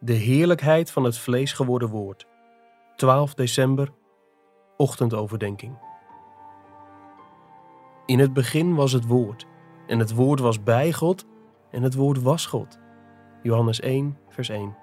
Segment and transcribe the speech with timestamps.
[0.00, 2.26] De heerlijkheid van het vlees geworden woord.
[2.96, 3.92] 12 december,
[4.76, 5.78] ochtendoverdenking.
[8.06, 9.46] In het begin was het woord,
[9.86, 11.26] en het woord was bij God,
[11.70, 12.78] en het woord was God.
[13.42, 14.76] Johannes 1, vers 1.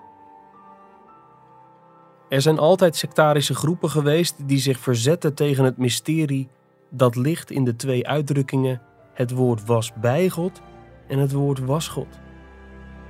[2.30, 6.50] Er zijn altijd sectarische groepen geweest die zich verzetten tegen het mysterie
[6.90, 8.82] dat ligt in de twee uitdrukkingen:
[9.14, 10.62] het woord was bij God
[11.08, 12.24] en het woord was God.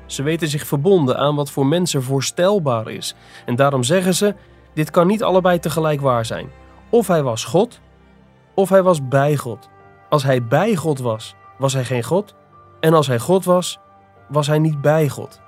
[0.06, 3.16] Ze weten zich verbonden aan wat voor mensen voorstelbaar is.
[3.46, 4.36] En daarom zeggen ze:
[4.74, 6.50] dit kan niet allebei tegelijk waar zijn.
[6.90, 7.80] Of hij was God,
[8.54, 9.70] of hij was bij God.
[10.10, 12.36] Als hij bij God was, was hij geen God.
[12.80, 13.80] En als hij God was,
[14.28, 15.42] was hij niet bij God.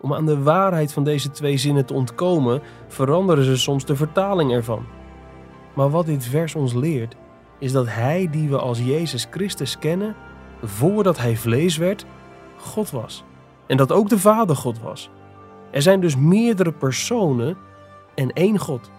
[0.00, 4.52] Om aan de waarheid van deze twee zinnen te ontkomen, veranderen ze soms de vertaling
[4.52, 4.86] ervan.
[5.74, 7.14] Maar wat dit vers ons leert,
[7.58, 10.14] is dat Hij die we als Jezus Christus kennen,
[10.62, 12.04] voordat Hij vlees werd,
[12.64, 13.24] God was.
[13.66, 15.10] En dat ook de Vader God was.
[15.70, 17.56] Er zijn dus meerdere personen
[18.14, 18.90] en één God.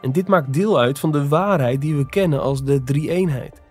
[0.00, 3.62] En dit maakt deel uit van de waarheid die we kennen als de drie-eenheid.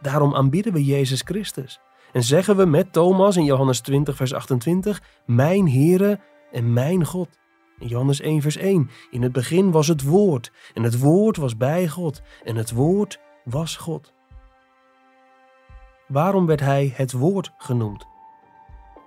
[0.00, 1.80] Daarom aanbidden we Jezus Christus.
[2.12, 6.20] En zeggen we met Thomas in Johannes 20, vers 28, Mijn Heere
[6.52, 7.28] en mijn God.
[7.78, 11.56] In Johannes 1, vers 1, in het begin was het Woord, en het Woord was
[11.56, 14.12] bij God, en het Woord was God.
[16.08, 18.06] Waarom werd hij het Woord genoemd?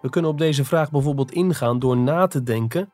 [0.02, 2.92] We kunnen op deze vraag bijvoorbeeld ingaan door na te denken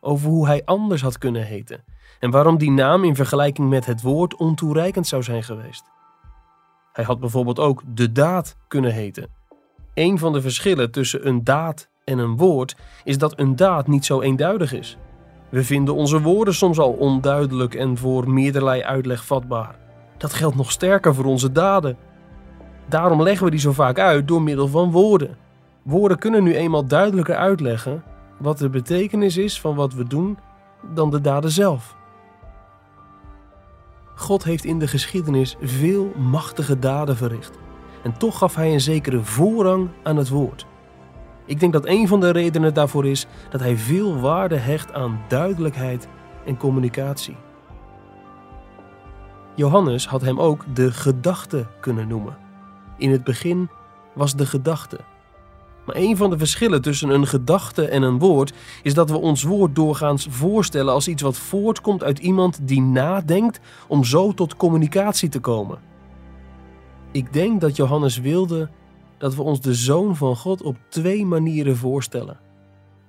[0.00, 1.84] over hoe hij anders had kunnen heten
[2.20, 5.84] en waarom die naam in vergelijking met het woord ontoereikend zou zijn geweest.
[6.92, 9.28] Hij had bijvoorbeeld ook de daad kunnen heten.
[9.94, 14.04] Een van de verschillen tussen een daad en een woord is dat een daad niet
[14.04, 14.96] zo eenduidig is.
[15.48, 19.78] We vinden onze woorden soms al onduidelijk en voor meerderlei uitleg vatbaar.
[20.16, 21.96] Dat geldt nog sterker voor onze daden.
[22.88, 25.36] Daarom leggen we die zo vaak uit door middel van woorden.
[25.82, 28.02] Woorden kunnen nu eenmaal duidelijker uitleggen
[28.38, 30.38] wat de betekenis is van wat we doen
[30.94, 31.96] dan de daden zelf.
[34.14, 37.58] God heeft in de geschiedenis veel machtige daden verricht.
[38.02, 40.66] En toch gaf hij een zekere voorrang aan het woord.
[41.44, 45.20] Ik denk dat een van de redenen daarvoor is dat hij veel waarde hecht aan
[45.28, 46.08] duidelijkheid
[46.46, 47.36] en communicatie.
[49.54, 52.36] Johannes had hem ook de gedachte kunnen noemen.
[52.98, 53.68] In het begin
[54.14, 55.00] was de gedachte.
[55.90, 58.52] Maar een van de verschillen tussen een gedachte en een woord
[58.82, 63.60] is dat we ons woord doorgaans voorstellen als iets wat voortkomt uit iemand die nadenkt
[63.88, 65.78] om zo tot communicatie te komen.
[67.12, 68.70] Ik denk dat Johannes wilde
[69.18, 72.40] dat we ons de Zoon van God op twee manieren voorstellen.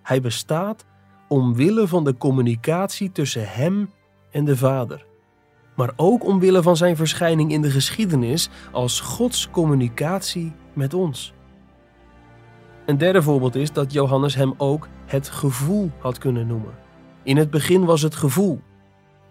[0.03, 0.86] Hij bestaat
[1.28, 3.90] omwille van de communicatie tussen Hem
[4.31, 5.06] en de Vader,
[5.75, 11.34] maar ook omwille van zijn verschijning in de geschiedenis als Gods communicatie met ons.
[12.86, 16.74] Een derde voorbeeld is dat Johannes hem ook het gevoel had kunnen noemen.
[17.24, 18.62] In het begin was het gevoel.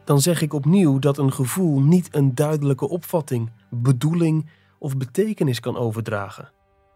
[0.04, 5.76] Dan zeg ik opnieuw dat een gevoel niet een duidelijke opvatting, bedoeling of betekenis kan
[5.76, 6.52] overdragen.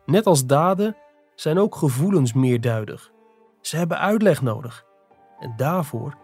[0.07, 0.97] Net als daden
[1.35, 3.13] zijn ook gevoelens meerduidig.
[3.61, 4.85] Ze hebben uitleg nodig.
[5.39, 6.17] En daarvoor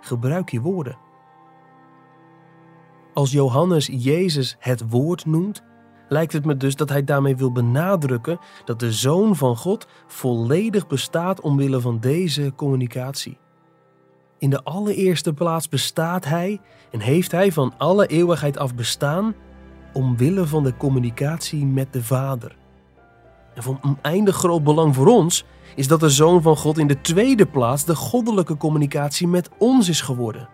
[0.00, 0.98] gebruik je woorden.
[3.14, 5.62] Als Johannes Jezus het woord noemt,
[6.08, 10.86] lijkt het me dus dat hij daarmee wil benadrukken dat de Zoon van God volledig
[10.86, 13.38] bestaat omwille van deze communicatie.
[14.38, 19.34] In de allereerste plaats bestaat hij en heeft hij van alle eeuwigheid af bestaan
[19.92, 22.56] omwille van de communicatie met de Vader.
[23.54, 27.00] En van oneindig groot belang voor ons is dat de Zoon van God in de
[27.00, 30.48] tweede plaats de goddelijke communicatie met ons is geworden.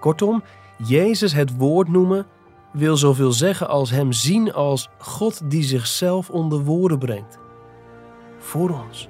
[0.00, 0.42] Kortom,
[0.86, 2.26] Jezus het woord noemen
[2.74, 7.38] wil zoveel zeggen als Hem zien als God die zichzelf onder woorden brengt.
[8.38, 9.08] Voor ons.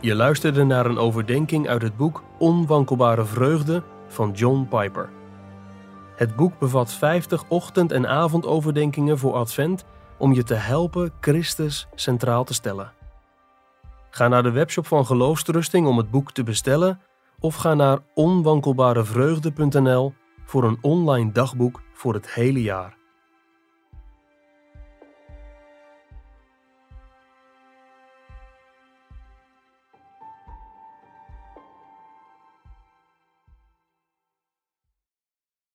[0.00, 5.10] Je luisterde naar een overdenking uit het boek Onwankelbare Vreugde van John Piper.
[6.16, 9.84] Het boek bevat 50 ochtend- en avondoverdenkingen voor Advent
[10.18, 13.03] om je te helpen Christus centraal te stellen.
[14.14, 17.00] Ga naar de webshop van Geloofstrusting om het boek te bestellen
[17.38, 20.14] of ga naar onwankelbarevreugde.nl
[20.44, 22.96] voor een online dagboek voor het hele jaar.